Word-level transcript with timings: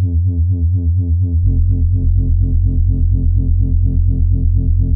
Thank 0.00 0.22
you. 4.78 4.87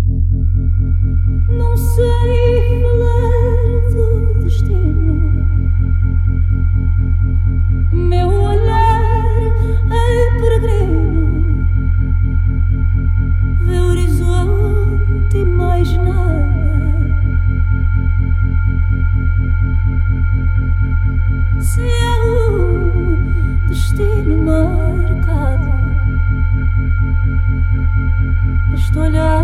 Destino 24.22 24.36
marcado. 24.36 25.72
Este 28.74 28.98
olhar 28.98 29.41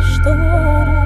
шторы 0.00 0.97